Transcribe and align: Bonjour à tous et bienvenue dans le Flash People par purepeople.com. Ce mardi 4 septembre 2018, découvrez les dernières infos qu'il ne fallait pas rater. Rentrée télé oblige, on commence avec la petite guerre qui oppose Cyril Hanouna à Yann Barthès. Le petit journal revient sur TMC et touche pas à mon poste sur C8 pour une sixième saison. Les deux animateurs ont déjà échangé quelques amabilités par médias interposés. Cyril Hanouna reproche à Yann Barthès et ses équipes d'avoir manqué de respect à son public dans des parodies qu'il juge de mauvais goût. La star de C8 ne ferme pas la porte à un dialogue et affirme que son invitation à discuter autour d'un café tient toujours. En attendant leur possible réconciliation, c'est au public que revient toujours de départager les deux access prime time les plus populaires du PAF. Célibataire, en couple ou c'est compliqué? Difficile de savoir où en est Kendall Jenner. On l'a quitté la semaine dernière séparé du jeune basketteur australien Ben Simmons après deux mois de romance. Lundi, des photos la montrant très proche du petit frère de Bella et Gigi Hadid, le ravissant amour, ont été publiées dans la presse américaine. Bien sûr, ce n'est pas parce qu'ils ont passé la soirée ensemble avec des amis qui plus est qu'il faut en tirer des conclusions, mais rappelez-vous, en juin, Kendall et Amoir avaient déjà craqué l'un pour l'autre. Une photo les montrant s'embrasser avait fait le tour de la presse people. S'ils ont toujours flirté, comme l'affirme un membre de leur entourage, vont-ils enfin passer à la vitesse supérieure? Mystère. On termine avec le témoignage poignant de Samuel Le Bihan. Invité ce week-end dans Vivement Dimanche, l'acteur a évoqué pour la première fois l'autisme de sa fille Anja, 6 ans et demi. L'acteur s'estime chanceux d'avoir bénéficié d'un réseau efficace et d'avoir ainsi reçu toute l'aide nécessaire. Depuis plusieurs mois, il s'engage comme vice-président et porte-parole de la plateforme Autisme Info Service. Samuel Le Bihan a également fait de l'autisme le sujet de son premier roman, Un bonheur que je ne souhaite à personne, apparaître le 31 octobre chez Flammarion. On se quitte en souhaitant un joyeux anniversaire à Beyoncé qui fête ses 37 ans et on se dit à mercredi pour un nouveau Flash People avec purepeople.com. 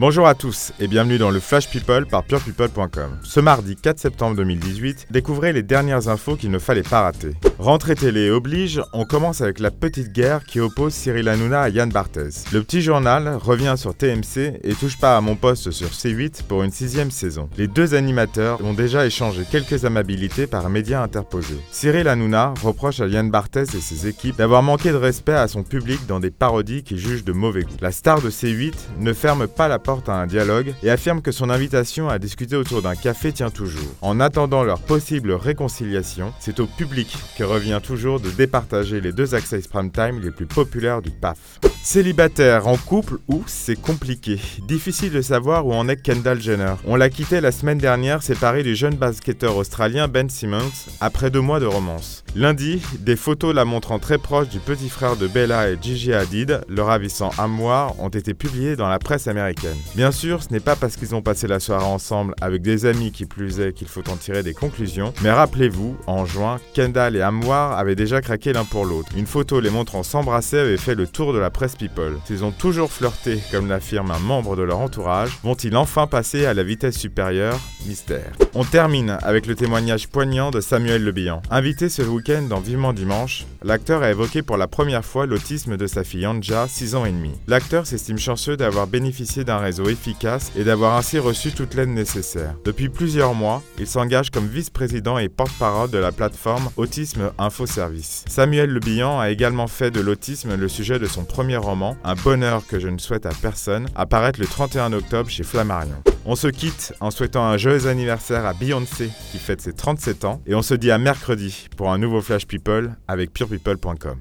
Bonjour 0.00 0.26
à 0.26 0.34
tous 0.34 0.72
et 0.80 0.88
bienvenue 0.88 1.18
dans 1.18 1.30
le 1.30 1.40
Flash 1.40 1.68
People 1.68 2.06
par 2.06 2.24
purepeople.com. 2.24 3.18
Ce 3.22 3.38
mardi 3.38 3.76
4 3.76 3.98
septembre 3.98 4.34
2018, 4.36 5.08
découvrez 5.10 5.52
les 5.52 5.62
dernières 5.62 6.08
infos 6.08 6.36
qu'il 6.36 6.50
ne 6.50 6.58
fallait 6.58 6.82
pas 6.82 7.02
rater. 7.02 7.32
Rentrée 7.58 7.96
télé 7.96 8.30
oblige, 8.30 8.80
on 8.94 9.04
commence 9.04 9.42
avec 9.42 9.58
la 9.58 9.70
petite 9.70 10.10
guerre 10.10 10.46
qui 10.46 10.58
oppose 10.58 10.94
Cyril 10.94 11.28
Hanouna 11.28 11.60
à 11.60 11.68
Yann 11.68 11.90
Barthès. 11.90 12.50
Le 12.50 12.62
petit 12.62 12.80
journal 12.80 13.34
revient 13.34 13.74
sur 13.76 13.94
TMC 13.94 14.60
et 14.64 14.72
touche 14.72 14.96
pas 14.96 15.18
à 15.18 15.20
mon 15.20 15.36
poste 15.36 15.70
sur 15.70 15.88
C8 15.88 16.44
pour 16.44 16.62
une 16.62 16.70
sixième 16.70 17.10
saison. 17.10 17.50
Les 17.58 17.68
deux 17.68 17.92
animateurs 17.92 18.64
ont 18.64 18.72
déjà 18.72 19.04
échangé 19.04 19.42
quelques 19.50 19.84
amabilités 19.84 20.46
par 20.46 20.70
médias 20.70 21.02
interposés. 21.02 21.60
Cyril 21.72 22.08
Hanouna 22.08 22.54
reproche 22.62 23.00
à 23.00 23.06
Yann 23.06 23.30
Barthès 23.30 23.74
et 23.74 23.80
ses 23.82 24.06
équipes 24.06 24.38
d'avoir 24.38 24.62
manqué 24.62 24.92
de 24.92 24.96
respect 24.96 25.34
à 25.34 25.46
son 25.46 25.62
public 25.62 26.06
dans 26.06 26.20
des 26.20 26.30
parodies 26.30 26.84
qu'il 26.84 26.96
juge 26.96 27.22
de 27.22 27.32
mauvais 27.32 27.64
goût. 27.64 27.76
La 27.82 27.92
star 27.92 28.22
de 28.22 28.30
C8 28.30 28.72
ne 28.98 29.12
ferme 29.12 29.46
pas 29.46 29.68
la 29.68 29.78
porte 29.78 29.89
à 30.06 30.12
un 30.12 30.26
dialogue 30.26 30.74
et 30.82 30.90
affirme 30.90 31.22
que 31.22 31.32
son 31.32 31.50
invitation 31.50 32.08
à 32.08 32.18
discuter 32.18 32.56
autour 32.56 32.82
d'un 32.82 32.94
café 32.94 33.32
tient 33.32 33.50
toujours. 33.50 33.94
En 34.00 34.20
attendant 34.20 34.62
leur 34.62 34.80
possible 34.80 35.32
réconciliation, 35.32 36.32
c'est 36.38 36.60
au 36.60 36.66
public 36.66 37.16
que 37.36 37.44
revient 37.44 37.80
toujours 37.82 38.20
de 38.20 38.30
départager 38.30 39.00
les 39.00 39.12
deux 39.12 39.34
access 39.34 39.66
prime 39.66 39.90
time 39.90 40.20
les 40.20 40.30
plus 40.30 40.46
populaires 40.46 41.02
du 41.02 41.10
PAF. 41.10 41.38
Célibataire, 41.82 42.68
en 42.68 42.76
couple 42.76 43.18
ou 43.26 43.42
c'est 43.46 43.80
compliqué? 43.80 44.38
Difficile 44.68 45.12
de 45.12 45.22
savoir 45.22 45.66
où 45.66 45.72
en 45.72 45.88
est 45.88 45.96
Kendall 45.96 46.40
Jenner. 46.40 46.74
On 46.86 46.94
l'a 46.94 47.08
quitté 47.08 47.40
la 47.40 47.52
semaine 47.52 47.78
dernière 47.78 48.22
séparé 48.22 48.62
du 48.62 48.76
jeune 48.76 48.96
basketteur 48.96 49.56
australien 49.56 50.06
Ben 50.06 50.28
Simmons 50.28 50.70
après 51.00 51.30
deux 51.30 51.40
mois 51.40 51.58
de 51.58 51.66
romance. 51.66 52.22
Lundi, 52.36 52.82
des 52.98 53.16
photos 53.16 53.54
la 53.54 53.64
montrant 53.64 53.98
très 53.98 54.18
proche 54.18 54.48
du 54.48 54.60
petit 54.60 54.90
frère 54.90 55.16
de 55.16 55.26
Bella 55.26 55.70
et 55.70 55.78
Gigi 55.80 56.12
Hadid, 56.12 56.60
le 56.68 56.82
ravissant 56.82 57.30
amour, 57.38 57.96
ont 57.98 58.08
été 58.08 58.34
publiées 58.34 58.76
dans 58.76 58.88
la 58.88 58.98
presse 58.98 59.26
américaine. 59.26 59.69
Bien 59.94 60.12
sûr, 60.12 60.42
ce 60.42 60.52
n'est 60.52 60.60
pas 60.60 60.76
parce 60.76 60.96
qu'ils 60.96 61.14
ont 61.14 61.22
passé 61.22 61.46
la 61.46 61.60
soirée 61.60 61.84
ensemble 61.84 62.34
avec 62.40 62.62
des 62.62 62.86
amis 62.86 63.12
qui 63.12 63.26
plus 63.26 63.60
est 63.60 63.72
qu'il 63.72 63.88
faut 63.88 64.08
en 64.10 64.16
tirer 64.16 64.42
des 64.42 64.54
conclusions, 64.54 65.12
mais 65.22 65.30
rappelez-vous, 65.30 65.96
en 66.06 66.24
juin, 66.24 66.60
Kendall 66.74 67.16
et 67.16 67.22
Amoir 67.22 67.78
avaient 67.78 67.96
déjà 67.96 68.20
craqué 68.20 68.52
l'un 68.52 68.64
pour 68.64 68.84
l'autre. 68.84 69.10
Une 69.16 69.26
photo 69.26 69.60
les 69.60 69.70
montrant 69.70 70.02
s'embrasser 70.02 70.58
avait 70.58 70.76
fait 70.76 70.94
le 70.94 71.06
tour 71.06 71.32
de 71.32 71.38
la 71.38 71.50
presse 71.50 71.76
people. 71.76 72.18
S'ils 72.24 72.44
ont 72.44 72.52
toujours 72.52 72.92
flirté, 72.92 73.40
comme 73.50 73.68
l'affirme 73.68 74.10
un 74.10 74.18
membre 74.18 74.56
de 74.56 74.62
leur 74.62 74.78
entourage, 74.78 75.38
vont-ils 75.42 75.76
enfin 75.76 76.06
passer 76.06 76.46
à 76.46 76.54
la 76.54 76.62
vitesse 76.62 76.98
supérieure? 76.98 77.58
Mystère. 77.86 78.32
On 78.54 78.64
termine 78.64 79.18
avec 79.22 79.46
le 79.46 79.54
témoignage 79.54 80.08
poignant 80.08 80.50
de 80.50 80.60
Samuel 80.60 81.02
Le 81.02 81.12
Bihan. 81.12 81.42
Invité 81.50 81.88
ce 81.88 82.02
week-end 82.02 82.42
dans 82.42 82.60
Vivement 82.60 82.92
Dimanche, 82.92 83.46
l'acteur 83.62 84.02
a 84.02 84.10
évoqué 84.10 84.42
pour 84.42 84.56
la 84.56 84.68
première 84.68 85.04
fois 85.04 85.26
l'autisme 85.26 85.76
de 85.76 85.86
sa 85.86 86.04
fille 86.04 86.26
Anja, 86.26 86.66
6 86.68 86.94
ans 86.94 87.04
et 87.04 87.12
demi. 87.12 87.32
L'acteur 87.48 87.86
s'estime 87.86 88.18
chanceux 88.18 88.56
d'avoir 88.56 88.86
bénéficié 88.86 89.44
d'un 89.44 89.58
réseau 89.60 89.88
efficace 89.88 90.50
et 90.56 90.64
d'avoir 90.64 90.96
ainsi 90.96 91.18
reçu 91.18 91.52
toute 91.52 91.74
l'aide 91.74 91.90
nécessaire. 91.90 92.54
Depuis 92.64 92.88
plusieurs 92.88 93.34
mois, 93.34 93.62
il 93.78 93.86
s'engage 93.86 94.30
comme 94.30 94.46
vice-président 94.46 95.18
et 95.18 95.28
porte-parole 95.28 95.90
de 95.90 95.98
la 95.98 96.12
plateforme 96.12 96.70
Autisme 96.76 97.30
Info 97.38 97.66
Service. 97.66 98.24
Samuel 98.28 98.70
Le 98.70 98.80
Bihan 98.80 99.20
a 99.20 99.30
également 99.30 99.68
fait 99.68 99.90
de 99.90 100.00
l'autisme 100.00 100.56
le 100.56 100.68
sujet 100.68 100.98
de 100.98 101.06
son 101.06 101.24
premier 101.24 101.56
roman, 101.56 101.96
Un 102.04 102.14
bonheur 102.14 102.66
que 102.66 102.80
je 102.80 102.88
ne 102.88 102.98
souhaite 102.98 103.26
à 103.26 103.32
personne, 103.40 103.88
apparaître 103.94 104.40
le 104.40 104.46
31 104.46 104.92
octobre 104.92 105.30
chez 105.30 105.44
Flammarion. 105.44 106.02
On 106.24 106.36
se 106.36 106.48
quitte 106.48 106.92
en 107.00 107.10
souhaitant 107.10 107.44
un 107.44 107.56
joyeux 107.56 107.86
anniversaire 107.86 108.44
à 108.44 108.52
Beyoncé 108.52 109.10
qui 109.32 109.38
fête 109.38 109.60
ses 109.60 109.72
37 109.72 110.24
ans 110.24 110.40
et 110.46 110.54
on 110.54 110.62
se 110.62 110.74
dit 110.74 110.90
à 110.90 110.98
mercredi 110.98 111.68
pour 111.76 111.90
un 111.90 111.98
nouveau 111.98 112.20
Flash 112.20 112.46
People 112.46 112.94
avec 113.08 113.32
purepeople.com. 113.32 114.18